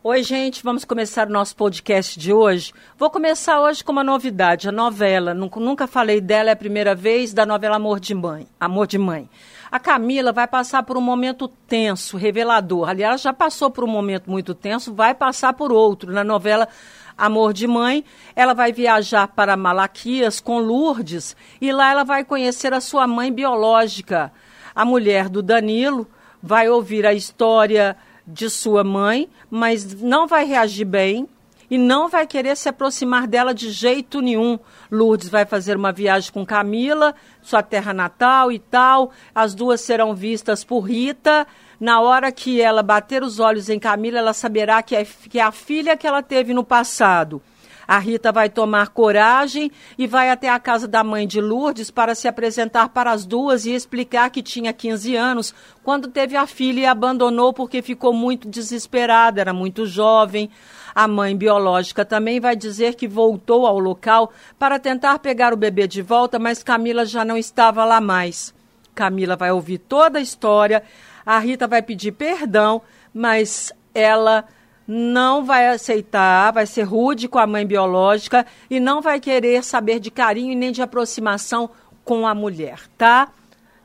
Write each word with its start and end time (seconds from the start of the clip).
Oi, 0.00 0.22
gente. 0.22 0.62
Vamos 0.62 0.84
começar 0.84 1.26
o 1.26 1.32
nosso 1.32 1.56
podcast 1.56 2.20
de 2.20 2.32
hoje. 2.32 2.72
Vou 2.96 3.10
começar 3.10 3.60
hoje 3.60 3.82
com 3.82 3.90
uma 3.90 4.04
novidade, 4.04 4.68
a 4.68 4.72
novela. 4.72 5.34
Nunca, 5.34 5.88
falei 5.88 6.20
dela, 6.20 6.50
é 6.50 6.52
a 6.52 6.56
primeira 6.56 6.94
vez, 6.94 7.34
da 7.34 7.44
novela 7.44 7.74
Amor 7.74 7.98
de 7.98 8.14
Mãe. 8.14 8.46
Amor 8.60 8.86
de 8.86 8.96
Mãe. 8.96 9.28
A 9.68 9.80
Camila 9.80 10.30
vai 10.30 10.46
passar 10.46 10.84
por 10.84 10.96
um 10.96 11.00
momento 11.00 11.48
tenso, 11.48 12.16
revelador. 12.16 12.88
Aliás, 12.88 13.20
já 13.20 13.32
passou 13.32 13.72
por 13.72 13.82
um 13.82 13.88
momento 13.88 14.30
muito 14.30 14.54
tenso, 14.54 14.94
vai 14.94 15.16
passar 15.16 15.52
por 15.54 15.72
outro. 15.72 16.12
Na 16.12 16.22
novela 16.22 16.68
Amor 17.16 17.52
de 17.52 17.66
Mãe, 17.66 18.04
ela 18.36 18.54
vai 18.54 18.72
viajar 18.72 19.26
para 19.26 19.56
Malaquias 19.56 20.38
com 20.38 20.60
Lourdes 20.60 21.36
e 21.60 21.72
lá 21.72 21.90
ela 21.90 22.04
vai 22.04 22.24
conhecer 22.24 22.72
a 22.72 22.80
sua 22.80 23.08
mãe 23.08 23.32
biológica, 23.32 24.32
a 24.72 24.84
mulher 24.84 25.28
do 25.28 25.42
Danilo, 25.42 26.08
vai 26.40 26.68
ouvir 26.68 27.04
a 27.04 27.12
história 27.12 27.96
de 28.28 28.50
sua 28.50 28.84
mãe, 28.84 29.28
mas 29.50 29.94
não 29.94 30.26
vai 30.26 30.44
reagir 30.44 30.84
bem 30.84 31.26
e 31.70 31.76
não 31.76 32.08
vai 32.08 32.26
querer 32.26 32.56
se 32.56 32.68
aproximar 32.68 33.26
dela 33.26 33.54
de 33.54 33.70
jeito 33.70 34.20
nenhum. 34.20 34.58
Lourdes 34.90 35.28
vai 35.28 35.44
fazer 35.44 35.76
uma 35.76 35.92
viagem 35.92 36.32
com 36.32 36.44
Camila, 36.44 37.14
sua 37.42 37.62
terra 37.62 37.92
natal 37.92 38.52
e 38.52 38.58
tal. 38.58 39.10
As 39.34 39.54
duas 39.54 39.80
serão 39.80 40.14
vistas 40.14 40.64
por 40.64 40.80
Rita. 40.80 41.46
Na 41.80 42.00
hora 42.00 42.32
que 42.32 42.60
ela 42.60 42.82
bater 42.82 43.22
os 43.22 43.38
olhos 43.38 43.68
em 43.68 43.78
Camila, 43.78 44.18
ela 44.18 44.32
saberá 44.32 44.82
que 44.82 44.96
é, 44.96 45.04
que 45.04 45.38
é 45.38 45.42
a 45.42 45.52
filha 45.52 45.96
que 45.96 46.06
ela 46.06 46.22
teve 46.22 46.52
no 46.52 46.64
passado. 46.64 47.42
A 47.88 47.98
Rita 47.98 48.30
vai 48.30 48.50
tomar 48.50 48.88
coragem 48.88 49.72
e 49.96 50.06
vai 50.06 50.28
até 50.28 50.50
a 50.50 50.60
casa 50.60 50.86
da 50.86 51.02
mãe 51.02 51.26
de 51.26 51.40
Lourdes 51.40 51.90
para 51.90 52.14
se 52.14 52.28
apresentar 52.28 52.90
para 52.90 53.10
as 53.10 53.24
duas 53.24 53.64
e 53.64 53.72
explicar 53.72 54.28
que 54.28 54.42
tinha 54.42 54.74
15 54.74 55.16
anos 55.16 55.54
quando 55.82 56.08
teve 56.08 56.36
a 56.36 56.46
filha 56.46 56.80
e 56.80 56.84
abandonou 56.84 57.50
porque 57.50 57.80
ficou 57.80 58.12
muito 58.12 58.46
desesperada, 58.46 59.40
era 59.40 59.54
muito 59.54 59.86
jovem. 59.86 60.50
A 60.94 61.08
mãe 61.08 61.34
biológica 61.34 62.04
também 62.04 62.38
vai 62.38 62.54
dizer 62.54 62.94
que 62.94 63.08
voltou 63.08 63.66
ao 63.66 63.78
local 63.78 64.30
para 64.58 64.78
tentar 64.78 65.18
pegar 65.20 65.54
o 65.54 65.56
bebê 65.56 65.88
de 65.88 66.02
volta, 66.02 66.38
mas 66.38 66.62
Camila 66.62 67.06
já 67.06 67.24
não 67.24 67.38
estava 67.38 67.86
lá 67.86 68.02
mais. 68.02 68.54
Camila 68.94 69.34
vai 69.34 69.50
ouvir 69.50 69.78
toda 69.78 70.18
a 70.18 70.22
história. 70.22 70.82
A 71.24 71.38
Rita 71.38 71.66
vai 71.66 71.80
pedir 71.80 72.12
perdão, 72.12 72.82
mas 73.14 73.72
ela 73.94 74.44
não 74.90 75.44
vai 75.44 75.68
aceitar, 75.68 76.50
vai 76.50 76.64
ser 76.64 76.84
rude 76.84 77.28
com 77.28 77.38
a 77.38 77.46
mãe 77.46 77.66
biológica 77.66 78.46
e 78.70 78.80
não 78.80 79.02
vai 79.02 79.20
querer 79.20 79.62
saber 79.62 80.00
de 80.00 80.10
carinho 80.10 80.52
e 80.52 80.56
nem 80.56 80.72
de 80.72 80.80
aproximação 80.80 81.68
com 82.02 82.26
a 82.26 82.34
mulher, 82.34 82.80
tá? 82.96 83.28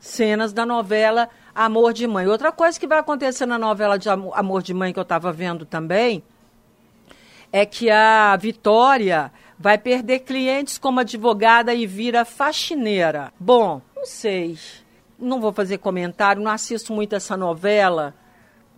Cenas 0.00 0.54
da 0.54 0.64
novela 0.64 1.28
Amor 1.54 1.92
de 1.92 2.06
Mãe. 2.06 2.26
Outra 2.26 2.50
coisa 2.50 2.80
que 2.80 2.86
vai 2.86 2.98
acontecer 2.98 3.44
na 3.44 3.58
novela 3.58 3.98
de 3.98 4.08
Amor 4.08 4.62
de 4.62 4.72
Mãe 4.72 4.94
que 4.94 4.98
eu 4.98 5.02
estava 5.02 5.30
vendo 5.30 5.66
também 5.66 6.22
é 7.52 7.66
que 7.66 7.90
a 7.90 8.34
Vitória 8.36 9.30
vai 9.58 9.76
perder 9.76 10.20
clientes 10.20 10.78
como 10.78 11.00
advogada 11.00 11.74
e 11.74 11.86
vira 11.86 12.24
faxineira. 12.24 13.30
Bom, 13.38 13.82
não 13.94 14.06
sei. 14.06 14.58
Não 15.18 15.38
vou 15.38 15.52
fazer 15.52 15.78
comentário, 15.78 16.42
não 16.42 16.50
assisto 16.50 16.94
muito 16.94 17.14
essa 17.14 17.36
novela, 17.36 18.14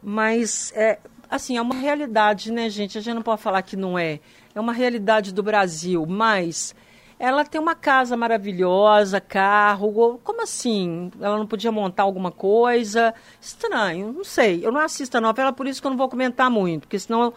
mas 0.02 0.72
é, 0.76 0.98
assim, 1.30 1.56
é 1.56 1.62
uma 1.62 1.74
realidade, 1.74 2.52
né, 2.52 2.68
gente? 2.68 2.98
A 2.98 3.00
gente 3.00 3.14
não 3.14 3.22
pode 3.22 3.42
falar 3.42 3.62
que 3.62 3.76
não 3.76 3.98
é. 3.98 4.20
É 4.54 4.60
uma 4.60 4.72
realidade 4.72 5.32
do 5.32 5.42
Brasil, 5.42 6.04
mas 6.06 6.74
ela 7.18 7.44
tem 7.44 7.60
uma 7.60 7.74
casa 7.74 8.16
maravilhosa, 8.16 9.20
carro. 9.20 10.20
Como 10.22 10.42
assim? 10.42 11.10
Ela 11.20 11.38
não 11.38 11.46
podia 11.46 11.72
montar 11.72 12.02
alguma 12.02 12.30
coisa? 12.30 13.14
Estranho, 13.40 14.12
não 14.12 14.24
sei. 14.24 14.64
Eu 14.64 14.70
não 14.70 14.80
assisto 14.80 15.16
a 15.16 15.20
novela, 15.20 15.52
por 15.52 15.66
isso 15.66 15.80
que 15.80 15.86
eu 15.86 15.90
não 15.90 15.98
vou 15.98 16.08
comentar 16.08 16.50
muito, 16.50 16.82
porque 16.82 16.98
senão, 16.98 17.32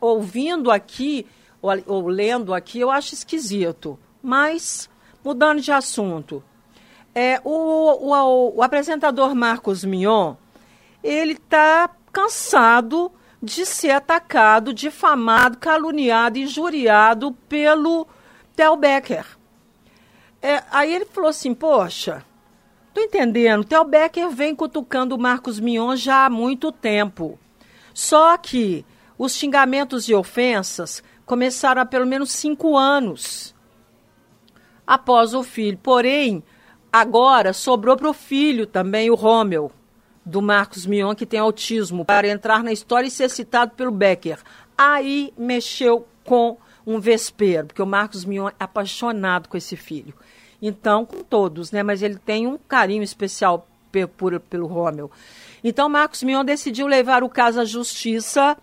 ouvindo 0.00 0.70
aqui, 0.70 1.26
ou, 1.60 1.70
ou 1.86 2.08
lendo 2.08 2.54
aqui, 2.54 2.80
eu 2.80 2.90
acho 2.90 3.14
esquisito. 3.14 3.98
Mas, 4.22 4.88
mudando 5.22 5.60
de 5.60 5.70
assunto, 5.70 6.42
é, 7.14 7.40
o, 7.44 7.50
o, 7.50 8.56
o 8.56 8.62
apresentador 8.62 9.34
Marcos 9.34 9.84
Mion, 9.84 10.34
ele 11.02 11.34
está 11.34 11.90
cansado 12.14 13.10
de 13.42 13.66
ser 13.66 13.90
atacado, 13.90 14.72
difamado, 14.72 15.58
caluniado, 15.58 16.38
injuriado 16.38 17.32
pelo 17.48 18.06
Theo 18.54 18.76
Becker. 18.76 19.26
É, 20.40 20.62
aí 20.70 20.94
ele 20.94 21.06
falou 21.06 21.28
assim, 21.28 21.52
poxa, 21.52 22.24
tô 22.94 23.00
entendendo, 23.00 23.64
Theo 23.64 23.84
Becker 23.84 24.30
vem 24.30 24.54
cutucando 24.54 25.16
o 25.16 25.18
Marcos 25.18 25.58
Mion 25.58 25.96
já 25.96 26.26
há 26.26 26.30
muito 26.30 26.70
tempo. 26.70 27.36
Só 27.92 28.36
que 28.38 28.86
os 29.18 29.34
xingamentos 29.34 30.08
e 30.08 30.14
ofensas 30.14 31.02
começaram 31.26 31.82
há 31.82 31.86
pelo 31.86 32.06
menos 32.06 32.30
cinco 32.30 32.76
anos 32.76 33.54
após 34.86 35.34
o 35.34 35.42
filho. 35.42 35.78
Porém, 35.82 36.44
agora 36.92 37.52
sobrou 37.52 37.96
para 37.96 38.08
o 38.08 38.14
filho 38.14 38.66
também, 38.66 39.10
o 39.10 39.14
Rommel 39.16 39.72
do 40.24 40.40
Marcos 40.40 40.86
Mion, 40.86 41.14
que 41.14 41.26
tem 41.26 41.38
autismo, 41.38 42.04
para 42.04 42.28
entrar 42.28 42.62
na 42.62 42.72
história 42.72 43.06
e 43.06 43.10
ser 43.10 43.28
citado 43.28 43.72
pelo 43.72 43.90
Becker. 43.90 44.38
Aí 44.76 45.32
mexeu 45.36 46.06
com 46.24 46.56
um 46.86 46.98
vespeiro, 46.98 47.66
porque 47.66 47.82
o 47.82 47.86
Marcos 47.86 48.24
Mion 48.24 48.48
é 48.48 48.54
apaixonado 48.58 49.48
com 49.48 49.56
esse 49.56 49.76
filho. 49.76 50.14
Então, 50.60 51.04
com 51.04 51.22
todos, 51.22 51.70
né? 51.70 51.82
Mas 51.82 52.02
ele 52.02 52.16
tem 52.16 52.46
um 52.46 52.58
carinho 52.58 53.02
especial 53.02 53.66
pe 53.92 54.06
por, 54.06 54.40
pelo 54.40 54.66
Rômel. 54.66 55.10
Então, 55.62 55.88
Marcos 55.88 56.22
Mion 56.22 56.44
decidiu 56.44 56.86
levar 56.86 57.22
o 57.22 57.28
caso 57.28 57.60
à 57.60 57.64
justiça, 57.64 58.56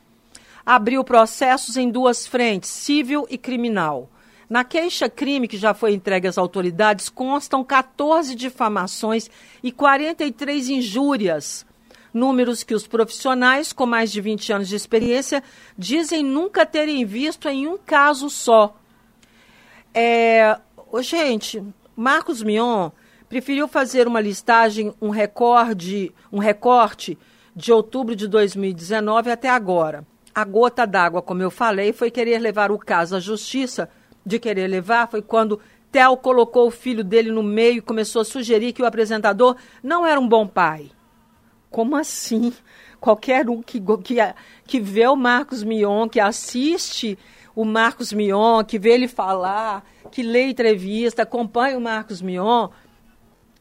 abriu 0.66 1.04
processos 1.04 1.78
em 1.78 1.90
duas 1.90 2.28
frentes, 2.28 2.70
civil 2.70 3.26
e 3.30 3.38
criminal. 3.38 4.10
Na 4.52 4.66
queixa-crime 4.66 5.48
que 5.48 5.56
já 5.56 5.74
foi 5.74 5.94
entregue 5.94 6.28
às 6.28 6.38
autoridades, 6.38 7.08
constam 7.08 7.64
14 7.64 8.36
difamações 8.36 9.32
e 9.64 9.72
43 9.72 10.68
injúrias. 10.68 11.66
Números 12.14 12.62
que 12.62 12.76
os 12.76 12.86
profissionais 12.86 13.72
com 13.72 13.86
mais 13.86 14.12
de 14.12 14.20
20 14.20 14.52
anos 14.52 14.68
de 14.68 14.76
experiência 14.76 15.42
dizem 15.78 16.22
nunca 16.22 16.66
terem 16.66 17.06
visto 17.06 17.48
em 17.48 17.66
um 17.66 17.78
caso 17.78 18.30
só. 18.30 18.76
É, 19.94 20.60
gente, 21.00 21.64
Marcos 21.96 22.44
Mion 22.44 22.92
preferiu 23.30 23.70
fazer 23.70 24.06
uma 24.06 24.20
listagem, 24.20 24.94
um 25.02 25.12
recorde, 25.12 26.14
um 26.30 26.40
recorte 26.40 27.18
de 27.56 27.72
outubro 27.72 28.18
de 28.18 28.28
2019 28.28 29.32
até 29.32 29.48
agora. 29.48 30.06
A 30.36 30.44
gota 30.44 30.86
d'água, 30.86 31.22
como 31.22 31.42
eu 31.42 31.50
falei, 31.50 31.94
foi 31.94 32.12
querer 32.12 32.40
levar 32.40 32.70
o 32.70 32.78
caso 32.78 33.16
à 33.16 33.20
justiça 33.22 33.90
de 34.26 34.40
querer 34.40 34.68
levar 34.68 35.08
foi 35.08 35.22
quando 35.22 35.60
Theo 35.92 36.16
colocou 36.18 36.68
o 36.68 36.72
filho 36.72 37.04
dele 37.04 37.32
no 37.32 37.44
meio 37.44 37.78
e 37.78 37.82
começou 37.82 38.22
a 38.22 38.26
sugerir 38.26 38.72
que 38.72 38.82
o 38.82 38.86
apresentador 38.86 39.58
não 39.84 40.06
era 40.06 40.20
um 40.20 40.28
bom 40.28 40.48
pai. 40.48 40.90
Como 41.70 41.96
assim? 41.96 42.54
Qualquer 43.00 43.50
um 43.50 43.62
que, 43.62 43.82
que, 44.04 44.16
que 44.66 44.80
vê 44.80 45.08
o 45.08 45.16
Marcos 45.16 45.64
Mion, 45.64 46.08
que 46.08 46.20
assiste 46.20 47.18
o 47.56 47.66
Marcos 47.66 48.14
Mion, 48.14 48.64
que 48.64 48.80
vê 48.80 48.92
ele 48.92 49.08
falar, 49.08 49.84
que 50.12 50.24
lê 50.24 50.50
entrevista, 50.50 51.24
acompanha 51.24 51.78
o 51.78 51.82
Marcos 51.82 52.22
Mion, 52.22 52.70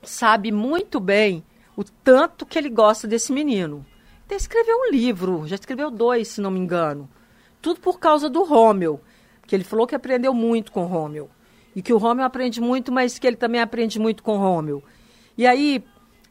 sabe 0.03 0.53
muito 0.53 1.01
bem 1.01 1.45
o 1.77 1.83
tanto 1.83 2.47
que 2.47 2.59
ele 2.59 2.69
gosta 2.69 3.09
desse 3.09 3.33
menino. 3.33 3.85
até 4.27 4.37
escreveu 4.37 4.77
um 4.77 4.91
livro, 4.93 5.47
já 5.47 5.56
escreveu 5.56 5.91
dois, 5.91 6.29
se 6.29 6.41
não 6.41 6.51
me 6.51 6.61
engano. 6.61 7.09
Tudo 7.61 7.81
por 7.81 7.99
causa 7.99 8.29
do 8.29 8.45
Rômel, 8.45 9.01
que 9.50 9.56
ele 9.56 9.64
falou 9.64 9.85
que 9.85 9.97
aprendeu 9.97 10.32
muito 10.32 10.70
com 10.70 10.85
o 10.85 10.87
Rômel. 10.87 11.29
E 11.75 11.82
que 11.82 11.93
o 11.93 11.99
Rômel 11.99 12.25
aprende 12.25 12.61
muito, 12.61 12.93
mas 12.93 13.19
que 13.19 13.26
ele 13.26 13.35
também 13.35 13.61
aprende 13.61 13.99
muito 13.99 14.23
com 14.23 14.37
o 14.37 14.38
Rômel. 14.38 14.81
E 15.37 15.44
aí, 15.44 15.85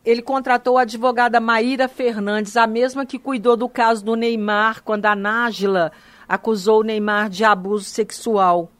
ele 0.05 0.21
contratou 0.21 0.77
a 0.77 0.83
advogada 0.83 1.37
Maíra 1.37 1.89
Fernandes, 1.89 2.55
a 2.55 2.65
mesma 2.65 3.05
que 3.05 3.19
cuidou 3.19 3.57
do 3.57 3.67
caso 3.67 4.05
do 4.05 4.15
Neymar, 4.15 4.83
quando 4.83 5.05
a 5.05 5.17
Nájila 5.17 5.91
acusou 6.29 6.79
o 6.79 6.83
Neymar 6.83 7.29
de 7.29 7.43
abuso 7.43 7.83
sexual. 7.83 8.71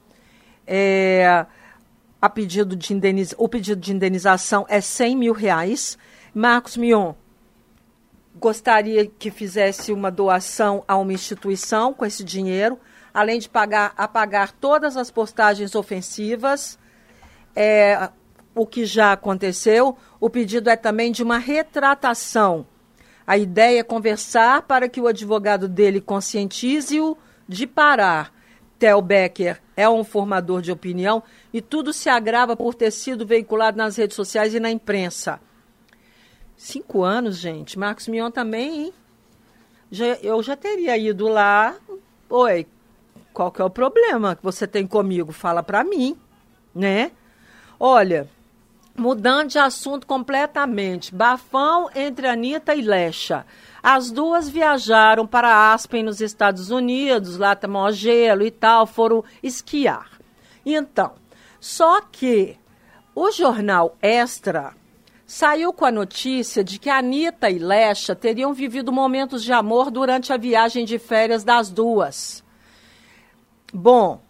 É, 0.65 1.45
a 2.21 2.29
pedido 2.29 2.77
de 2.77 2.93
indeniz... 2.93 3.35
O 3.37 3.49
pedido 3.49 3.81
de 3.81 3.91
indenização 3.91 4.65
é 4.69 4.79
100 4.79 5.17
mil 5.17 5.33
reais. 5.33 5.97
Marcos 6.33 6.77
Mion 6.77 7.11
gostaria 8.35 9.05
que 9.05 9.31
fizesse 9.31 9.91
uma 9.91 10.09
doação 10.09 10.81
a 10.87 10.95
uma 10.95 11.11
instituição 11.11 11.93
com 11.93 12.05
esse 12.05 12.23
dinheiro, 12.23 12.79
além 13.13 13.39
de 13.39 13.49
pagar, 13.49 13.93
apagar 13.97 14.51
todas 14.51 14.97
as 14.97 15.09
postagens 15.11 15.75
ofensivas. 15.75 16.77
É, 17.55 18.09
o 18.55 18.65
que 18.65 18.85
já 18.85 19.13
aconteceu. 19.13 19.97
O 20.19 20.29
pedido 20.29 20.69
é 20.69 20.75
também 20.75 21.11
de 21.11 21.23
uma 21.23 21.37
retratação. 21.37 22.65
A 23.25 23.37
ideia 23.37 23.79
é 23.79 23.83
conversar 23.83 24.63
para 24.63 24.89
que 24.89 24.99
o 24.99 25.07
advogado 25.07 25.67
dele 25.67 26.01
conscientize-o 26.01 27.17
de 27.47 27.67
parar. 27.67 28.33
Theo 28.77 29.01
Becker 29.01 29.61
é 29.75 29.87
um 29.89 30.03
formador 30.03 30.61
de 30.61 30.71
opinião 30.71 31.21
e 31.53 31.61
tudo 31.61 31.91
se 31.93 32.09
agrava 32.09 32.55
por 32.55 32.73
ter 32.73 32.91
sido 32.91 33.25
veiculado 33.25 33.77
nas 33.77 33.97
redes 33.97 34.15
sociais 34.15 34.53
e 34.55 34.59
na 34.59 34.71
imprensa. 34.71 35.39
Cinco 36.55 37.03
anos, 37.03 37.37
gente. 37.37 37.77
Marcos 37.77 38.07
Mion 38.07 38.31
também, 38.31 38.85
hein? 38.85 38.93
Já, 39.91 40.05
eu 40.21 40.41
já 40.41 40.55
teria 40.55 40.97
ido 40.97 41.27
lá. 41.27 41.75
Oi, 42.29 42.67
qual 43.33 43.51
que 43.51 43.61
é 43.61 43.65
o 43.65 43.69
problema 43.69 44.35
que 44.35 44.43
você 44.43 44.67
tem 44.67 44.85
comigo? 44.85 45.31
Fala 45.31 45.63
para 45.63 45.83
mim, 45.83 46.17
né? 46.73 47.11
Olha, 47.79 48.27
Mudando 48.99 49.51
de 49.51 49.57
assunto 49.57 50.05
completamente, 50.05 51.15
bafão 51.15 51.89
entre 51.95 52.27
Anitta 52.27 52.75
e 52.75 52.81
Lecha. 52.81 53.45
As 53.81 54.11
duas 54.11 54.49
viajaram 54.49 55.25
para 55.25 55.71
Aspen, 55.71 56.03
nos 56.03 56.19
Estados 56.19 56.69
Unidos, 56.69 57.37
lá 57.37 57.55
tomou 57.55 57.89
gelo 57.93 58.45
e 58.45 58.51
tal, 58.51 58.85
foram 58.85 59.23
esquiar. 59.41 60.19
Então, 60.65 61.13
só 61.61 62.01
que 62.01 62.57
o 63.15 63.31
jornal 63.31 63.95
Extra 64.01 64.73
saiu 65.25 65.71
com 65.71 65.85
a 65.85 65.91
notícia 65.91 66.61
de 66.61 66.77
que 66.77 66.89
Anitta 66.89 67.49
e 67.49 67.57
Lecha 67.57 68.13
teriam 68.13 68.53
vivido 68.53 68.91
momentos 68.91 69.45
de 69.45 69.53
amor 69.53 69.89
durante 69.91 70.33
a 70.33 70.37
viagem 70.37 70.83
de 70.83 70.99
férias 70.99 71.45
das 71.45 71.71
duas. 71.71 72.43
Bom, 73.73 74.21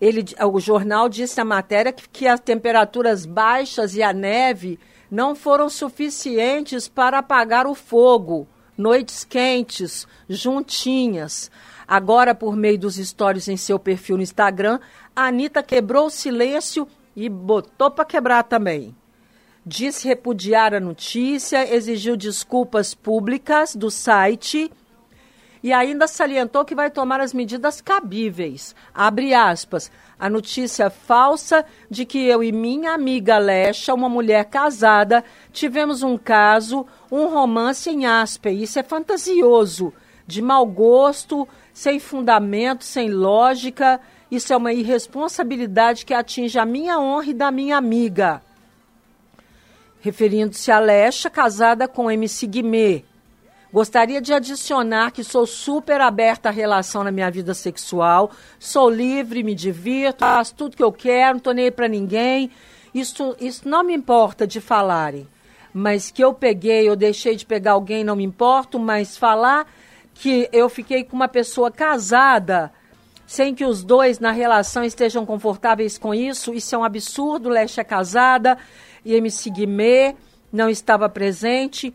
ele, 0.00 0.24
o 0.52 0.60
jornal 0.60 1.08
disse 1.08 1.36
na 1.38 1.44
matéria 1.44 1.92
que, 1.92 2.08
que 2.08 2.26
as 2.26 2.40
temperaturas 2.40 3.26
baixas 3.26 3.94
e 3.94 4.02
a 4.02 4.12
neve 4.12 4.78
não 5.10 5.34
foram 5.34 5.68
suficientes 5.68 6.88
para 6.88 7.18
apagar 7.18 7.66
o 7.66 7.74
fogo. 7.74 8.46
Noites 8.76 9.24
quentes, 9.24 10.06
juntinhas. 10.28 11.50
Agora, 11.86 12.34
por 12.34 12.54
meio 12.54 12.78
dos 12.78 12.96
stories 12.96 13.48
em 13.48 13.56
seu 13.56 13.78
perfil 13.78 14.18
no 14.18 14.22
Instagram, 14.22 14.78
a 15.16 15.26
Anitta 15.26 15.62
quebrou 15.62 16.06
o 16.06 16.10
silêncio 16.10 16.86
e 17.16 17.28
botou 17.28 17.90
para 17.90 18.04
quebrar 18.04 18.44
também. 18.44 18.94
Disse 19.66 20.06
repudiar 20.06 20.72
a 20.74 20.80
notícia, 20.80 21.74
exigiu 21.74 22.16
desculpas 22.16 22.94
públicas 22.94 23.74
do 23.74 23.90
site 23.90 24.70
e 25.62 25.72
ainda 25.72 26.06
salientou 26.06 26.64
que 26.64 26.74
vai 26.74 26.90
tomar 26.90 27.20
as 27.20 27.32
medidas 27.32 27.80
cabíveis. 27.80 28.74
Abre 28.94 29.34
aspas. 29.34 29.90
A 30.18 30.28
notícia 30.28 30.90
falsa 30.90 31.64
de 31.88 32.04
que 32.04 32.18
eu 32.26 32.42
e 32.42 32.50
minha 32.50 32.92
amiga 32.92 33.38
Lecha, 33.38 33.94
uma 33.94 34.08
mulher 34.08 34.46
casada, 34.46 35.24
tivemos 35.52 36.02
um 36.02 36.18
caso, 36.18 36.86
um 37.10 37.26
romance 37.26 37.88
em 37.88 38.06
Aspen. 38.06 38.60
Isso 38.60 38.78
é 38.78 38.82
fantasioso, 38.82 39.92
de 40.26 40.42
mau 40.42 40.66
gosto, 40.66 41.46
sem 41.72 42.00
fundamento, 42.00 42.82
sem 42.84 43.08
lógica. 43.10 44.00
Isso 44.28 44.52
é 44.52 44.56
uma 44.56 44.72
irresponsabilidade 44.72 46.04
que 46.04 46.12
atinge 46.12 46.58
a 46.58 46.66
minha 46.66 46.98
honra 46.98 47.26
e 47.26 47.34
da 47.34 47.52
minha 47.52 47.76
amiga. 47.76 48.42
Referindo-se 50.00 50.70
a 50.70 50.80
Lecha, 50.80 51.30
casada 51.30 51.86
com 51.86 52.10
MC 52.10 52.46
Guimê, 52.46 53.04
Gostaria 53.72 54.20
de 54.20 54.32
adicionar 54.32 55.10
que 55.10 55.22
sou 55.22 55.46
super 55.46 56.00
aberta 56.00 56.48
à 56.48 56.52
relação 56.52 57.04
na 57.04 57.10
minha 57.10 57.30
vida 57.30 57.52
sexual, 57.52 58.30
sou 58.58 58.88
livre, 58.88 59.42
me 59.42 59.54
divirto, 59.54 60.20
faço 60.20 60.54
tudo 60.54 60.76
que 60.76 60.82
eu 60.82 60.90
quero, 60.90 61.32
não 61.32 61.38
estou 61.38 61.52
nem 61.52 61.70
para 61.70 61.86
ninguém. 61.86 62.50
Isso, 62.94 63.36
isso 63.38 63.68
não 63.68 63.84
me 63.84 63.94
importa 63.94 64.46
de 64.46 64.60
falarem. 64.60 65.28
Mas 65.72 66.10
que 66.10 66.24
eu 66.24 66.32
peguei, 66.32 66.88
eu 66.88 66.96
deixei 66.96 67.36
de 67.36 67.44
pegar 67.44 67.72
alguém, 67.72 68.02
não 68.02 68.16
me 68.16 68.24
importo, 68.24 68.78
mas 68.78 69.18
falar 69.18 69.66
que 70.14 70.48
eu 70.50 70.68
fiquei 70.70 71.04
com 71.04 71.14
uma 71.14 71.28
pessoa 71.28 71.70
casada 71.70 72.72
sem 73.26 73.54
que 73.54 73.66
os 73.66 73.84
dois 73.84 74.18
na 74.18 74.32
relação 74.32 74.82
estejam 74.82 75.26
confortáveis 75.26 75.98
com 75.98 76.14
isso, 76.14 76.54
isso 76.54 76.74
é 76.74 76.78
um 76.78 76.82
absurdo. 76.82 77.50
Leste 77.50 77.78
é 77.78 77.84
casada 77.84 78.56
e 79.04 79.14
MC 79.14 79.50
Guimê 79.50 80.16
não 80.50 80.70
estava 80.70 81.10
presente. 81.10 81.94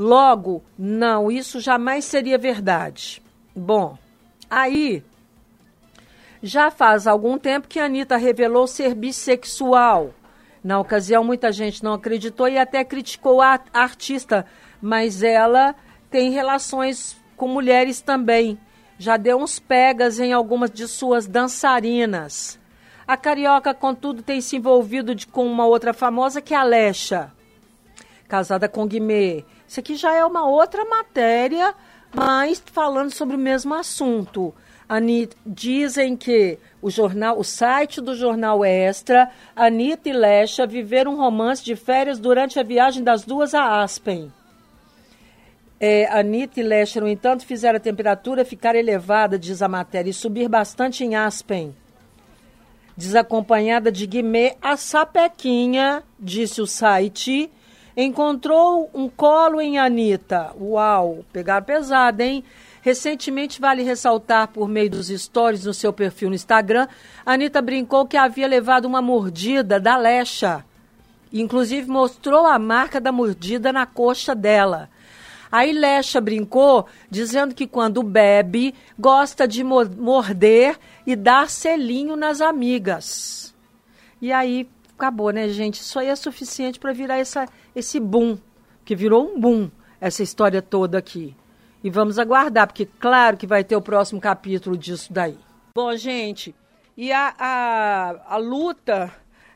Logo, 0.00 0.64
não, 0.78 1.30
isso 1.30 1.60
jamais 1.60 2.06
seria 2.06 2.38
verdade. 2.38 3.22
Bom, 3.54 3.98
aí 4.48 5.04
já 6.42 6.70
faz 6.70 7.06
algum 7.06 7.36
tempo 7.36 7.68
que 7.68 7.78
a 7.78 7.84
Anitta 7.84 8.16
revelou 8.16 8.66
ser 8.66 8.94
bissexual. 8.94 10.14
Na 10.64 10.80
ocasião, 10.80 11.22
muita 11.22 11.52
gente 11.52 11.84
não 11.84 11.92
acreditou 11.92 12.48
e 12.48 12.56
até 12.56 12.82
criticou 12.82 13.42
a 13.42 13.60
artista, 13.74 14.46
mas 14.80 15.22
ela 15.22 15.74
tem 16.10 16.30
relações 16.30 17.14
com 17.36 17.46
mulheres 17.46 18.00
também. 18.00 18.58
Já 18.98 19.18
deu 19.18 19.36
uns 19.36 19.58
pegas 19.58 20.18
em 20.18 20.32
algumas 20.32 20.70
de 20.70 20.88
suas 20.88 21.26
dançarinas. 21.26 22.58
A 23.06 23.18
carioca, 23.18 23.74
contudo, 23.74 24.22
tem 24.22 24.40
se 24.40 24.56
envolvido 24.56 25.14
de, 25.14 25.26
com 25.26 25.46
uma 25.46 25.66
outra 25.66 25.92
famosa 25.92 26.40
que 26.40 26.54
é 26.54 26.56
a 26.56 26.62
Alexa, 26.62 27.30
casada 28.26 28.66
com 28.66 28.86
Guimê. 28.86 29.44
Isso 29.70 29.78
aqui 29.78 29.94
já 29.94 30.12
é 30.12 30.24
uma 30.24 30.48
outra 30.48 30.84
matéria, 30.84 31.72
mas 32.12 32.60
falando 32.72 33.12
sobre 33.12 33.36
o 33.36 33.38
mesmo 33.38 33.72
assunto. 33.72 34.52
Anitta, 34.88 35.36
dizem 35.46 36.16
que 36.16 36.58
o 36.82 36.90
jornal, 36.90 37.38
o 37.38 37.44
site 37.44 38.00
do 38.00 38.16
jornal 38.16 38.64
Extra, 38.64 39.30
Anitta 39.54 40.08
e 40.08 40.12
Lecha 40.12 40.66
viveram 40.66 41.12
um 41.12 41.16
romance 41.18 41.64
de 41.64 41.76
férias 41.76 42.18
durante 42.18 42.58
a 42.58 42.64
viagem 42.64 43.04
das 43.04 43.22
duas 43.22 43.54
a 43.54 43.80
Aspen. 43.80 44.32
É, 45.78 46.18
Anitta 46.18 46.58
e 46.58 46.64
Lecha, 46.64 47.00
no 47.00 47.06
entanto, 47.06 47.46
fizeram 47.46 47.76
a 47.76 47.80
temperatura 47.80 48.44
ficar 48.44 48.74
elevada, 48.74 49.38
diz 49.38 49.62
a 49.62 49.68
matéria, 49.68 50.10
e 50.10 50.12
subir 50.12 50.48
bastante 50.48 51.04
em 51.04 51.14
Aspen. 51.14 51.72
Desacompanhada 52.96 53.92
de 53.92 54.04
Guimê, 54.04 54.56
a 54.60 54.76
sapequinha, 54.76 56.02
disse 56.18 56.60
o 56.60 56.66
site, 56.66 57.48
encontrou 57.96 58.90
um 58.94 59.08
colo 59.08 59.60
em 59.60 59.78
Anitta. 59.78 60.52
Uau, 60.60 61.24
pegar 61.32 61.62
pesado, 61.62 62.22
hein? 62.22 62.44
Recentemente, 62.82 63.60
vale 63.60 63.82
ressaltar 63.82 64.48
por 64.48 64.68
meio 64.68 64.90
dos 64.90 65.08
stories 65.08 65.64
no 65.64 65.74
seu 65.74 65.92
perfil 65.92 66.30
no 66.30 66.34
Instagram, 66.34 66.88
Anitta 67.26 67.60
brincou 67.60 68.06
que 68.06 68.16
havia 68.16 68.46
levado 68.46 68.86
uma 68.86 69.02
mordida 69.02 69.78
da 69.78 69.96
Lecha. 69.96 70.64
Inclusive 71.32 71.88
mostrou 71.88 72.46
a 72.46 72.58
marca 72.58 73.00
da 73.00 73.12
mordida 73.12 73.72
na 73.72 73.84
coxa 73.84 74.34
dela. 74.34 74.88
Aí 75.52 75.72
Lecha 75.72 76.20
brincou 76.20 76.86
dizendo 77.10 77.54
que 77.54 77.66
quando 77.66 78.02
bebe, 78.02 78.74
gosta 78.98 79.46
de 79.46 79.62
morder 79.64 80.78
e 81.06 81.14
dar 81.14 81.50
selinho 81.50 82.16
nas 82.16 82.40
amigas. 82.40 83.54
E 84.22 84.32
aí 84.32 84.68
acabou, 85.00 85.30
né, 85.30 85.48
gente? 85.48 85.80
Isso 85.80 85.98
aí 85.98 86.08
é 86.08 86.16
suficiente 86.16 86.78
para 86.78 86.92
virar 86.92 87.18
essa, 87.18 87.46
esse 87.74 87.98
boom, 87.98 88.38
que 88.84 88.94
virou 88.94 89.32
um 89.32 89.40
boom, 89.40 89.70
essa 89.98 90.22
história 90.22 90.60
toda 90.60 90.98
aqui. 90.98 91.34
E 91.82 91.88
vamos 91.88 92.18
aguardar, 92.18 92.66
porque 92.66 92.84
claro 92.84 93.38
que 93.38 93.46
vai 93.46 93.64
ter 93.64 93.74
o 93.74 93.80
próximo 93.80 94.20
capítulo 94.20 94.76
disso 94.76 95.10
daí. 95.10 95.38
Bom, 95.74 95.96
gente, 95.96 96.54
e 96.96 97.10
a, 97.10 97.34
a, 97.38 98.34
a 98.34 98.36
luta, 98.36 99.10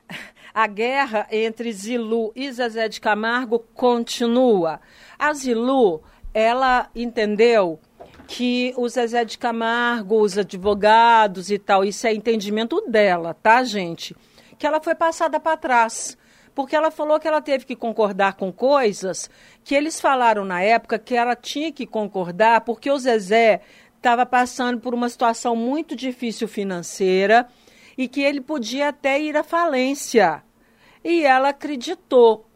a 0.54 0.66
guerra 0.66 1.26
entre 1.30 1.70
Zilu 1.70 2.32
e 2.34 2.50
Zezé 2.50 2.88
de 2.88 3.00
Camargo 3.00 3.58
continua. 3.74 4.80
A 5.18 5.34
Zilu, 5.34 6.02
ela 6.32 6.88
entendeu 6.94 7.78
que 8.26 8.72
o 8.78 8.88
Zezé 8.88 9.24
de 9.24 9.36
Camargo, 9.36 10.20
os 10.20 10.38
advogados 10.38 11.50
e 11.50 11.58
tal, 11.58 11.84
isso 11.84 12.06
é 12.06 12.14
entendimento 12.14 12.80
dela, 12.88 13.34
tá, 13.34 13.62
gente? 13.62 14.16
Que 14.58 14.66
ela 14.66 14.80
foi 14.80 14.94
passada 14.94 15.38
para 15.40 15.56
trás. 15.56 16.16
porque 16.54 16.76
ela 16.76 16.90
falou 16.90 17.18
que 17.18 17.26
ela 17.26 17.42
teve 17.42 17.64
que 17.64 17.75
concordar 17.75 18.34
com 18.34 18.52
coisas 18.52 19.28
que 19.64 19.75
eles 19.75 20.00
falaram 20.00 20.44
na 20.44 20.62
época 20.62 21.00
que 21.00 21.16
ela 21.16 21.34
tinha 21.34 21.73
que 21.73 21.84
concordar, 21.84 22.61
porque 22.61 22.88
o 22.88 22.96
Zezé 22.96 23.61
estava 23.96 24.25
passando 24.25 24.78
por 24.80 24.94
uma 24.94 25.08
situação 25.08 25.56
muito 25.56 25.96
difícil 25.96 26.46
financeira 26.46 27.49
e 27.96 28.06
que 28.06 28.20
ele 28.20 28.40
podia 28.40 28.90
até 28.90 29.20
ir 29.20 29.37
à 29.37 29.42
falência. 29.42 30.44
E 31.02 31.25
ela 31.25 31.49
acreditou. 31.49 32.46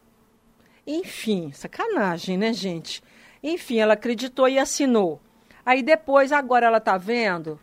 Enfim, 0.86 1.50
sacanagem, 1.52 2.36
né, 2.38 2.52
gente? 2.52 3.02
Enfim, 3.42 3.78
ela 3.78 3.94
acreditou 3.94 4.48
e 4.48 4.58
assinou. 4.58 5.20
Aí 5.64 5.82
depois, 5.82 6.32
agora 6.32 6.66
ela 6.66 6.78
está 6.78 6.96
vendo 6.96 7.58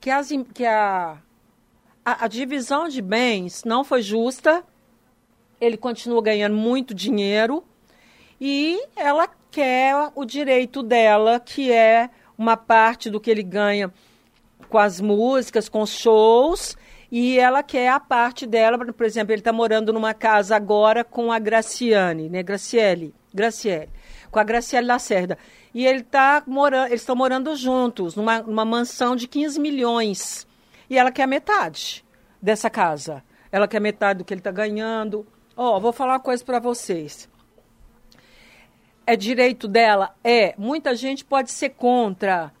que, 0.00 0.10
as, 0.10 0.28
que 0.52 0.66
a, 0.66 1.18
a, 2.04 2.24
a 2.24 2.28
divisão 2.28 2.88
de 2.88 3.00
bens 3.00 3.64
não 3.64 3.84
foi 3.84 4.02
justa, 4.02 4.64
ele 5.60 5.76
continua 5.76 6.22
ganhando 6.22 6.56
muito 6.56 6.94
dinheiro 6.94 7.62
e 8.40 8.82
ela 8.96 9.28
quer 9.50 10.10
o 10.14 10.24
direito 10.24 10.82
dela, 10.82 11.38
que 11.38 11.70
é 11.70 12.10
uma 12.36 12.56
parte 12.56 13.08
do 13.08 13.20
que 13.20 13.30
ele 13.30 13.42
ganha 13.42 13.92
com 14.68 14.78
as 14.78 15.00
músicas, 15.00 15.68
com 15.68 15.82
os 15.82 15.90
shows, 15.90 16.76
e 17.10 17.38
ela 17.38 17.62
quer 17.62 17.90
a 17.90 18.00
parte 18.00 18.46
dela, 18.46 18.78
por 18.78 19.04
exemplo, 19.04 19.32
ele 19.32 19.40
está 19.40 19.52
morando 19.52 19.92
numa 19.92 20.14
casa 20.14 20.56
agora 20.56 21.04
com 21.04 21.30
a 21.30 21.38
Graciane, 21.38 22.30
né? 22.30 22.42
Graciele, 22.42 23.14
Graciele, 23.32 23.90
com 24.30 24.40
a 24.40 24.44
Graciele 24.44 24.86
Lacerda. 24.86 25.36
E 25.74 25.86
ele 25.86 26.02
tá 26.02 26.42
morando, 26.46 26.86
eles 26.86 27.02
estão 27.02 27.14
morando 27.14 27.54
juntos, 27.54 28.16
numa, 28.16 28.40
numa 28.40 28.64
mansão 28.64 29.14
de 29.14 29.28
15 29.28 29.60
milhões. 29.60 30.46
E 30.88 30.98
ela 30.98 31.10
quer 31.10 31.26
metade 31.26 32.04
dessa 32.40 32.68
casa. 32.68 33.22
Ela 33.50 33.68
quer 33.68 33.80
metade 33.80 34.18
do 34.18 34.24
que 34.24 34.32
ele 34.32 34.40
está 34.40 34.50
ganhando. 34.50 35.26
Ó, 35.56 35.76
oh, 35.76 35.80
vou 35.80 35.92
falar 35.92 36.14
uma 36.14 36.20
coisa 36.20 36.44
para 36.44 36.58
vocês. 36.58 37.28
É 39.06 39.16
direito 39.16 39.68
dela? 39.68 40.14
É. 40.24 40.54
Muita 40.56 40.94
gente 40.94 41.24
pode 41.24 41.50
ser 41.50 41.70
contra 41.70 42.52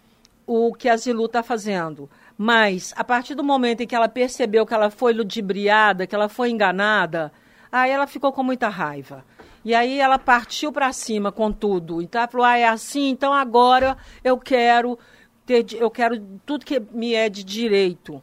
o 0.46 0.74
que 0.74 0.88
a 0.88 0.96
Zilu 0.96 1.26
está 1.26 1.42
fazendo. 1.42 2.10
Mas, 2.36 2.92
a 2.96 3.04
partir 3.04 3.34
do 3.34 3.44
momento 3.44 3.82
em 3.82 3.86
que 3.86 3.94
ela 3.94 4.08
percebeu 4.08 4.66
que 4.66 4.74
ela 4.74 4.90
foi 4.90 5.12
ludibriada, 5.12 6.06
que 6.06 6.14
ela 6.14 6.28
foi 6.28 6.50
enganada, 6.50 7.32
aí 7.70 7.90
ela 7.90 8.06
ficou 8.06 8.32
com 8.32 8.42
muita 8.42 8.68
raiva. 8.68 9.24
E 9.64 9.74
aí 9.74 10.00
ela 10.00 10.18
partiu 10.18 10.72
para 10.72 10.92
cima 10.92 11.30
com 11.30 11.52
tudo. 11.52 12.02
Então 12.02 12.20
ela 12.20 12.28
falou: 12.28 12.46
ah, 12.46 12.58
é 12.58 12.66
assim, 12.66 13.10
então 13.10 13.32
agora 13.32 13.96
eu 14.24 14.36
quero 14.36 14.98
ter, 15.46 15.66
eu 15.74 15.90
quero 15.90 16.20
tudo 16.46 16.64
que 16.64 16.80
me 16.92 17.14
é 17.14 17.28
de 17.28 17.44
direito. 17.44 18.22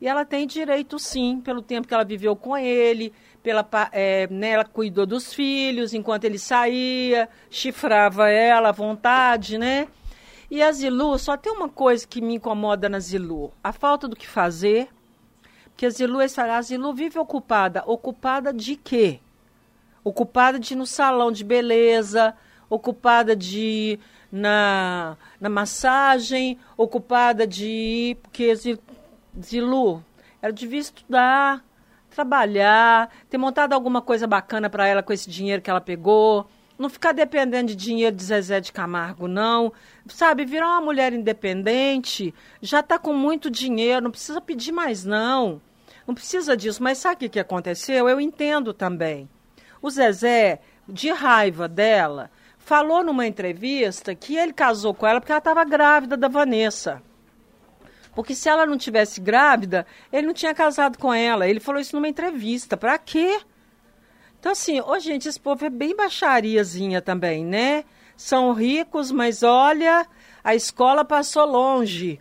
E 0.00 0.08
ela 0.08 0.24
tem 0.24 0.46
direito 0.46 0.98
sim, 0.98 1.40
pelo 1.40 1.60
tempo 1.60 1.86
que 1.86 1.92
ela 1.92 2.04
viveu 2.04 2.34
com 2.34 2.56
ele, 2.56 3.12
pela, 3.42 3.66
é, 3.92 4.26
né, 4.28 4.50
ela 4.50 4.64
cuidou 4.64 5.04
dos 5.04 5.32
filhos 5.32 5.92
enquanto 5.92 6.24
ele 6.24 6.38
saía, 6.38 7.28
chifrava 7.50 8.28
ela 8.30 8.70
à 8.70 8.72
vontade, 8.72 9.58
né? 9.58 9.88
E 10.50 10.62
a 10.62 10.72
Zilu, 10.72 11.16
só 11.18 11.36
tem 11.36 11.52
uma 11.52 11.68
coisa 11.68 12.06
que 12.06 12.20
me 12.20 12.34
incomoda 12.34 12.88
na 12.88 12.98
Zilu: 12.98 13.52
a 13.62 13.72
falta 13.72 14.08
do 14.08 14.16
que 14.16 14.26
fazer. 14.26 14.88
Porque 15.66 15.86
a 15.86 15.90
Zilu, 15.90 16.18
a 16.20 16.62
Zilu 16.62 16.92
vive 16.92 17.18
ocupada. 17.18 17.84
Ocupada 17.86 18.52
de 18.52 18.74
quê? 18.74 19.20
Ocupada 20.02 20.58
de 20.58 20.74
ir 20.74 20.76
no 20.76 20.86
salão 20.86 21.30
de 21.30 21.44
beleza, 21.44 22.34
ocupada 22.68 23.36
de 23.36 23.98
na, 24.30 25.16
na 25.40 25.48
massagem, 25.48 26.58
ocupada 26.76 27.46
de 27.46 27.66
ir. 27.66 28.14
Porque 28.16 28.54
Zilu, 29.40 30.04
ela 30.42 30.52
devia 30.52 30.80
estudar, 30.80 31.64
trabalhar, 32.10 33.10
ter 33.28 33.38
montado 33.38 33.72
alguma 33.72 34.02
coisa 34.02 34.26
bacana 34.26 34.68
para 34.68 34.86
ela 34.86 35.02
com 35.02 35.12
esse 35.12 35.28
dinheiro 35.28 35.62
que 35.62 35.70
ela 35.70 35.80
pegou 35.80 36.46
não 36.80 36.88
ficar 36.88 37.12
dependendo 37.12 37.68
de 37.68 37.76
dinheiro 37.76 38.16
de 38.16 38.24
Zezé 38.24 38.58
de 38.58 38.72
Camargo, 38.72 39.28
não. 39.28 39.70
Sabe, 40.08 40.46
virar 40.46 40.66
uma 40.66 40.80
mulher 40.80 41.12
independente, 41.12 42.34
já 42.62 42.80
está 42.80 42.98
com 42.98 43.12
muito 43.12 43.50
dinheiro, 43.50 44.04
não 44.04 44.10
precisa 44.10 44.40
pedir 44.40 44.72
mais, 44.72 45.04
não. 45.04 45.60
Não 46.06 46.14
precisa 46.14 46.56
disso. 46.56 46.82
Mas 46.82 46.96
sabe 46.96 47.16
o 47.16 47.18
que, 47.18 47.28
que 47.28 47.38
aconteceu? 47.38 48.08
Eu 48.08 48.18
entendo 48.18 48.72
também. 48.72 49.28
O 49.82 49.90
Zezé, 49.90 50.60
de 50.88 51.10
raiva 51.10 51.68
dela, 51.68 52.30
falou 52.70 53.02
numa 53.02 53.26
entrevista 53.26 54.14
que 54.14 54.36
ele 54.36 54.52
casou 54.52 54.94
com 54.94 55.04
ela 55.04 55.20
porque 55.20 55.32
ela 55.32 55.40
estava 55.40 55.64
grávida 55.64 56.16
da 56.16 56.28
Vanessa. 56.28 57.02
Porque 58.14 58.32
se 58.32 58.48
ela 58.48 58.64
não 58.64 58.78
tivesse 58.78 59.20
grávida, 59.20 59.84
ele 60.12 60.28
não 60.28 60.32
tinha 60.32 60.54
casado 60.54 60.96
com 60.96 61.12
ela. 61.12 61.48
Ele 61.48 61.58
falou 61.58 61.80
isso 61.80 61.96
numa 61.96 62.08
entrevista. 62.08 62.76
Para 62.76 62.96
quê? 62.96 63.40
Então, 64.38 64.52
assim, 64.52 64.80
ô, 64.80 64.96
gente, 65.00 65.28
esse 65.28 65.40
povo 65.40 65.64
é 65.64 65.68
bem 65.68 65.96
baixariazinha 65.96 67.02
também, 67.02 67.44
né? 67.44 67.84
São 68.16 68.52
ricos, 68.52 69.10
mas 69.10 69.42
olha, 69.42 70.06
a 70.44 70.54
escola 70.54 71.04
passou 71.04 71.46
longe. 71.46 72.20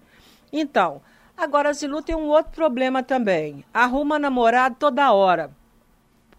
Então, 0.51 0.99
agora 1.37 1.69
a 1.69 1.73
Zilu 1.73 2.01
tem 2.01 2.15
um 2.15 2.27
outro 2.27 2.53
problema 2.53 3.03
também. 3.03 3.63
Arruma 3.71 4.17
namorado 4.17 4.77
toda 4.79 5.13
hora. 5.13 5.58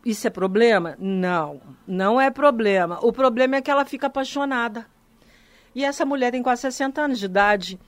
Isso 0.05 0.27
é 0.27 0.31
problema? 0.31 0.97
Não, 0.99 1.61
não 1.87 2.21
é 2.21 2.31
problema. 2.31 2.99
O 3.03 3.13
problema 3.13 3.57
é 3.57 3.61
que 3.61 3.71
ela 3.71 3.85
fica 3.85 4.07
apaixonada. 4.07 4.87
E 5.75 5.85
essa 5.85 6.05
mulher 6.05 6.33
tem 6.33 6.43
quase 6.43 6.63
60 6.63 7.03
anos 7.03 7.19
de 7.19 7.27
idade. 7.27 7.79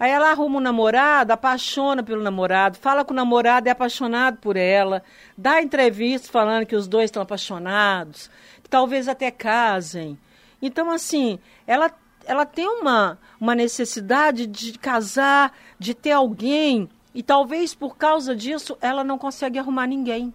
Aí 0.00 0.10
ela 0.10 0.30
arruma 0.30 0.58
um 0.58 0.62
namorado, 0.62 1.32
apaixona 1.32 2.02
pelo 2.02 2.22
namorado, 2.22 2.78
fala 2.78 3.04
com 3.04 3.12
o 3.12 3.16
namorado, 3.16 3.68
é 3.68 3.72
apaixonado 3.72 4.38
por 4.38 4.56
ela, 4.56 5.02
dá 5.36 5.60
entrevista 5.60 6.30
falando 6.30 6.66
que 6.66 6.76
os 6.76 6.86
dois 6.86 7.06
estão 7.06 7.20
apaixonados, 7.20 8.30
que 8.62 8.70
talvez 8.70 9.08
até 9.08 9.30
casem. 9.30 10.16
Então, 10.62 10.88
assim, 10.88 11.40
ela, 11.66 11.90
ela 12.24 12.46
tem 12.46 12.68
uma, 12.68 13.18
uma 13.40 13.56
necessidade 13.56 14.46
de 14.46 14.78
casar, 14.78 15.52
de 15.80 15.94
ter 15.94 16.12
alguém, 16.12 16.88
e 17.12 17.20
talvez 17.20 17.74
por 17.74 17.96
causa 17.96 18.36
disso 18.36 18.78
ela 18.80 19.02
não 19.02 19.18
consegue 19.18 19.58
arrumar 19.58 19.88
ninguém. 19.88 20.32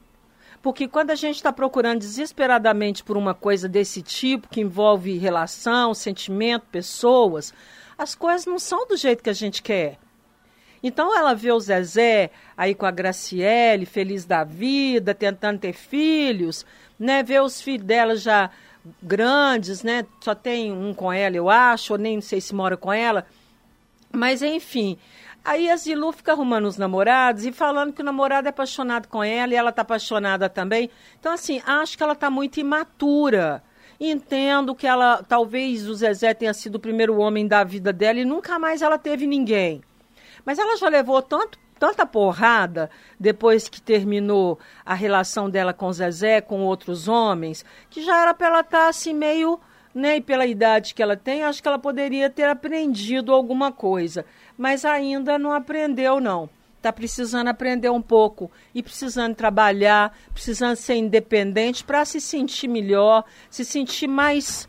Porque 0.63 0.88
quando 0.88 1.12
a 1.12 1.15
gente 1.15 1.36
está 1.36 1.51
procurando 1.51 2.00
desesperadamente 2.00 3.03
por 3.03 3.17
uma 3.17 3.34
coisa 3.34 3.67
desse 3.67 4.01
tipo, 4.01 4.48
que 4.48 4.62
envolve 4.62 5.17
relação, 5.17 5.93
sentimento, 5.93 6.65
pessoas, 6.72 7.53
as 7.98 8.15
coisas 8.15 8.46
não 8.46 8.58
são 8.58 8.88
do 8.88 8.96
jeito 8.96 9.22
que 9.22 9.29
a 9.29 9.34
gente 9.34 9.62
quer. 9.62 10.00
Então 10.82 11.13
ela 11.15 11.34
vê 11.34 11.51
o 11.51 11.60
Zezé 11.60 12.32
aí 12.55 12.74
com 12.74 12.86
a 12.86 12.91
Graciele, 12.91 13.86
feliz 13.86 14.24
da 14.24 14.46
vida, 14.46 15.13
tentando 15.13 15.60
ter 15.60 15.74
filhos, 15.74 16.65
né? 16.98 17.22
Vê 17.24 17.41
os 17.41 17.62
filhos 17.62 17.86
dela 17.86 18.15
já 18.15 18.50
grandes, 19.01 19.84
né? 19.84 20.05
Só 20.22 20.34
tem 20.34 20.72
um 20.72 20.93
com 20.93 21.12
ela, 21.12 21.36
eu 21.36 21.50
acho, 21.50 21.91
ou 21.91 22.00
nem 22.00 22.22
sei 22.22 22.39
se 22.39 22.55
mora 22.55 22.77
com 22.77 22.91
ela. 22.91 23.25
Mas 24.13 24.41
enfim, 24.41 24.98
aí 25.43 25.69
a 25.69 25.75
Zilu 25.75 26.12
fica 26.12 26.31
arrumando 26.31 26.65
os 26.65 26.77
namorados 26.77 27.45
e 27.45 27.51
falando 27.51 27.93
que 27.93 28.01
o 28.01 28.05
namorado 28.05 28.47
é 28.47 28.50
apaixonado 28.50 29.07
com 29.07 29.23
ela 29.23 29.53
e 29.53 29.55
ela 29.55 29.71
tá 29.71 29.81
apaixonada 29.81 30.50
também. 30.50 30.89
Então 31.19 31.33
assim, 31.33 31.62
acho 31.65 31.97
que 31.97 32.03
ela 32.03 32.15
tá 32.15 32.29
muito 32.29 32.59
imatura 32.59 33.63
Entendo 34.05 34.75
que 34.75 34.88
ela, 34.88 35.23
talvez 35.23 35.88
o 35.88 35.93
Zezé 35.93 36.33
tenha 36.33 36.53
sido 36.53 36.75
o 36.75 36.79
primeiro 36.79 37.17
homem 37.17 37.47
da 37.47 37.63
vida 37.63 37.93
dela 37.93 38.19
e 38.19 38.25
nunca 38.25 38.59
mais 38.59 38.81
ela 38.81 38.97
teve 38.97 39.25
ninguém. 39.25 39.81
Mas 40.43 40.59
ela 40.59 40.75
já 40.75 40.89
levou 40.89 41.21
tanto, 41.21 41.57
tanta 41.79 42.05
porrada 42.05 42.89
depois 43.19 43.69
que 43.69 43.81
terminou 43.81 44.59
a 44.85 44.93
relação 44.93 45.50
dela 45.50 45.73
com 45.73 45.88
o 45.88 45.93
Zezé, 45.93 46.41
com 46.41 46.65
outros 46.65 47.07
homens, 47.07 47.63
que 47.89 48.03
já 48.03 48.21
era 48.21 48.33
para 48.33 48.47
ela 48.47 48.59
estar 48.59 48.79
tá, 48.79 48.88
assim 48.89 49.13
meio, 49.13 49.57
né, 49.95 50.19
pela 50.19 50.45
idade 50.45 50.93
que 50.93 51.01
ela 51.01 51.15
tem, 51.15 51.43
acho 51.43 51.62
que 51.62 51.67
ela 51.67 51.79
poderia 51.79 52.29
ter 52.29 52.50
aprendido 52.50 53.31
alguma 53.31 53.71
coisa, 53.71 54.25
mas 54.57 54.86
ainda 54.86 55.38
não 55.38 55.51
aprendeu 55.51 56.19
não 56.19 56.50
está 56.83 56.91
precisando 56.91 57.48
aprender 57.48 57.89
um 57.89 58.01
pouco 58.01 58.51
e 58.75 58.83
precisando 58.83 59.33
trabalhar, 59.33 60.15
precisando 60.33 60.75
ser 60.75 60.95
independente 60.95 61.81
para 61.81 62.03
se 62.03 62.19
sentir 62.19 62.67
melhor, 62.67 63.24
se 63.50 63.63
sentir 63.63 64.07
mais 64.07 64.67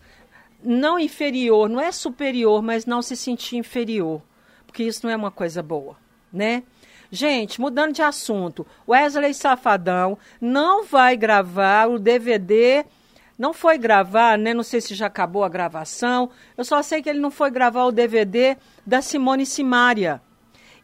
não 0.63 0.97
inferior, 0.97 1.69
não 1.69 1.81
é 1.81 1.91
superior, 1.91 2.63
mas 2.63 2.87
não 2.87 3.03
se 3.03 3.17
sentir 3.17 3.57
inferior, 3.57 4.23
porque 4.65 4.85
isso 4.85 5.05
não 5.05 5.13
é 5.13 5.17
uma 5.17 5.33
coisa 5.33 5.61
boa, 5.61 5.97
né? 6.33 6.63
Gente, 7.11 7.61
mudando 7.61 7.93
de 7.93 8.03
assunto, 8.03 8.67
Wesley 8.89 9.35
Safadão 9.35 10.17
não 10.41 10.85
vai 10.85 11.17
gravar 11.17 11.89
o 11.89 11.99
DVD, 11.99 12.85
não 13.39 13.53
foi 13.53 13.77
gravar, 13.79 14.39
né? 14.39 14.55
Não 14.55 14.63
sei 14.63 14.81
se 14.81 14.95
já 14.95 15.07
acabou 15.07 15.45
a 15.45 15.49
gravação. 15.49 16.31
Eu 16.57 16.65
só 16.65 16.83
sei 16.83 17.03
que 17.03 17.09
ele 17.09 17.19
não 17.19 17.31
foi 17.31 17.51
gravar 17.51 17.85
o 17.85 17.93
DVD 17.93 18.57
da 18.87 19.03
Simone 19.03 19.45
Simaria. 19.45 20.21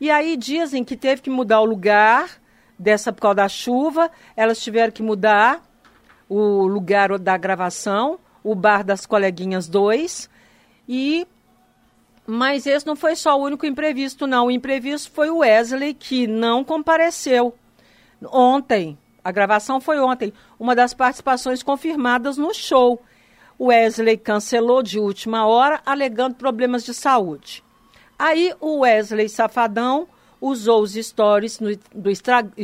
E 0.00 0.11
aí 0.11 0.37
dizem 0.37 0.83
que 0.83 0.97
teve 0.97 1.23
que 1.23 1.30
mudar 1.30 1.61
o 1.61 1.64
lugar 1.64 2.40
dessa 2.78 3.12
por 3.12 3.21
causa 3.21 3.37
da 3.37 3.49
chuva, 3.49 4.11
elas 4.35 4.59
tiveram 4.61 4.90
que 4.90 5.02
mudar 5.02 5.62
o 6.28 6.66
lugar 6.66 7.19
da 7.19 7.37
gravação, 7.37 8.19
o 8.42 8.54
bar 8.54 8.83
das 8.83 9.04
coleguinhas 9.04 9.69
2. 9.69 10.30
E 10.88 11.26
mas 12.26 12.64
esse 12.64 12.87
não 12.87 12.95
foi 12.95 13.16
só 13.16 13.38
o 13.38 13.42
único 13.42 13.66
imprevisto, 13.66 14.26
não. 14.26 14.47
O 14.47 14.50
imprevisto 14.50 15.11
foi 15.11 15.30
o 15.30 15.38
Wesley 15.38 15.92
que 15.92 16.26
não 16.26 16.62
compareceu 16.62 17.54
ontem. 18.23 18.97
A 19.25 19.31
gravação 19.31 19.81
foi 19.81 19.99
ontem, 19.99 20.33
uma 20.59 20.75
das 20.75 20.95
participações 20.95 21.62
confirmadas 21.62 22.37
no 22.37 22.55
show. 22.55 23.03
Wesley 23.61 24.17
cancelou 24.17 24.83
de 24.83 24.99
última 24.99 25.47
hora, 25.47 25.81
alegando 25.85 26.37
problemas 26.37 26.83
de 26.83 26.95
saúde. 26.95 27.62
Aí 28.19 28.55
o 28.61 28.81
Wesley 28.81 29.29
Safadão 29.29 30.09
usou 30.41 30.83
os 30.83 30.95
stories 30.95 31.61
no, 31.61 31.77
do, 31.77 32.11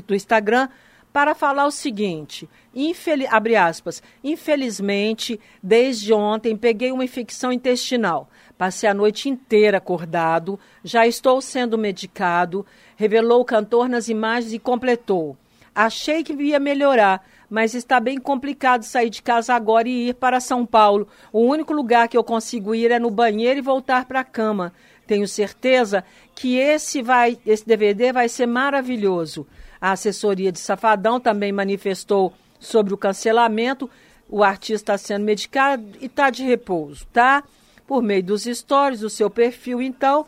do 0.07 0.15
Instagram 0.15 0.69
para 1.13 1.35
falar 1.35 1.67
o 1.67 1.71
seguinte: 1.71 2.49
infeliz, 2.75 3.27
abre 3.31 3.57
aspas, 3.57 4.03
infelizmente, 4.23 5.41
desde 5.63 6.13
ontem 6.13 6.57
peguei 6.57 6.93
uma 6.93 7.05
infecção 7.05 7.53
intestinal. 7.53 8.29
Passei 8.59 8.89
a 8.89 8.95
noite 8.95 9.29
inteira 9.29 9.79
acordado, 9.79 10.59
já 10.83 11.07
estou 11.07 11.41
sendo 11.43 11.77
medicado, 11.77 12.65
revelou 12.97 13.41
o 13.41 13.45
cantor 13.45 13.89
nas 13.89 14.09
imagens 14.09 14.53
e 14.53 14.59
completou. 14.59 15.37
Achei 15.77 16.25
que 16.25 16.33
ia 16.33 16.59
melhorar, 16.59 17.23
mas 17.51 17.75
está 17.75 18.01
bem 18.01 18.17
complicado 18.17 18.83
sair 18.83 19.11
de 19.11 19.21
casa 19.21 19.53
agora 19.53 19.87
e 19.87 20.09
ir 20.09 20.15
para 20.15 20.41
São 20.41 20.65
Paulo. 20.65 21.07
O 21.31 21.41
único 21.41 21.75
lugar 21.75 22.09
que 22.09 22.17
eu 22.17 22.25
consigo 22.25 22.75
ir 22.75 22.91
é 22.91 22.99
no 22.99 23.11
banheiro 23.11 23.59
e 23.59 23.63
voltar 23.63 24.07
para 24.07 24.21
a 24.21 24.25
cama. 24.25 24.73
Tenho 25.07 25.29
certeza 25.29 26.03
que 26.35 26.57
esse 26.57 27.03
vai, 27.03 27.39
esse 27.45 27.67
DVD 27.67 28.11
vai 28.11 28.27
ser 28.27 28.47
maravilhoso. 28.47 29.47
A 29.79 29.93
assessoria 29.93 30.51
de 30.51 30.59
Safadão 30.59 31.21
também 31.21 31.53
manifestou 31.53 32.33
sobre 32.59 32.95
o 32.95 32.97
cancelamento. 32.97 33.91
O 34.31 34.43
artista 34.43 34.95
está 34.95 34.99
sendo 34.99 35.27
medicado 35.27 35.85
e 36.01 36.07
está 36.07 36.31
de 36.31 36.43
repouso, 36.43 37.07
tá? 37.13 37.45
Por 37.87 38.03
meio 38.03 38.23
dos 38.23 38.45
stories, 38.45 39.01
do 39.01 39.11
seu 39.11 39.29
perfil, 39.29 39.83
então, 39.83 40.25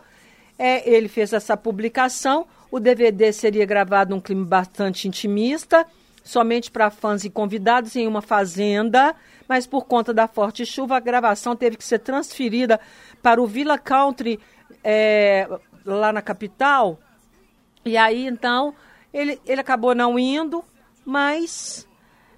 é, 0.59 0.87
ele 0.89 1.09
fez 1.09 1.33
essa 1.33 1.57
publicação. 1.57 2.47
O 2.71 2.79
DVD 2.79 3.33
seria 3.33 3.65
gravado 3.65 4.15
num 4.15 4.21
clima 4.21 4.45
bastante 4.45 5.09
intimista, 5.09 5.87
somente 6.23 6.71
para 6.71 6.91
fãs 6.91 7.25
e 7.25 7.31
convidados 7.31 7.97
em 7.97 8.07
uma 8.07 8.21
fazenda, 8.21 9.15
mas 9.49 9.67
por 9.67 9.87
conta 9.87 10.13
da 10.13 10.29
forte 10.29 10.67
chuva, 10.67 10.97
a 10.97 11.01
gravação 11.01 11.57
teve 11.57 11.77
que 11.77 11.85
ser 11.85 12.01
transferida 12.01 12.79
para 13.23 13.41
o 13.41 13.47
Villa 13.47 13.79
Country, 13.79 14.39
é, 14.85 15.49
lá 15.85 16.13
na 16.13 16.21
capital. 16.21 16.99
E 17.85 17.97
aí, 17.97 18.27
então, 18.27 18.75
ele, 19.13 19.41
ele 19.47 19.61
acabou 19.61 19.95
não 19.95 20.19
indo, 20.19 20.63
mas, 21.05 21.89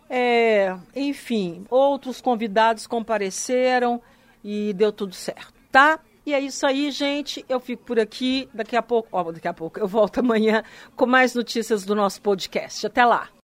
é, 0.09 0.77
enfim, 0.95 1.65
outros 1.69 2.21
convidados 2.21 2.87
compareceram 2.87 4.01
e 4.45 4.73
deu 4.75 4.93
tudo 4.93 5.15
certo, 5.15 5.53
tá? 5.73 5.99
E 6.27 6.35
é 6.35 6.41
isso 6.41 6.67
aí, 6.67 6.91
gente. 6.91 7.45
Eu 7.49 7.59
fico 7.59 7.83
por 7.85 7.99
aqui. 7.99 8.49
Daqui 8.53 8.77
a 8.77 8.83
pouco, 8.83 9.09
ó, 9.11 9.33
daqui 9.33 9.49
a 9.49 9.55
pouco 9.55 9.81
eu 9.81 9.89
volto 9.89 10.19
amanhã 10.21 10.62
com 10.95 11.07
mais 11.07 11.35
notícias 11.35 11.85
do 11.85 11.95
nosso 11.95 12.21
podcast. 12.21 12.87
Até 12.87 13.05
lá. 13.05 13.31